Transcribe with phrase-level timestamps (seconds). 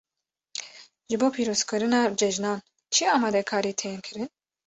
[1.09, 2.59] Ji bo pîrozkirina cejnan
[2.93, 4.29] çi amadekarî tên kirin?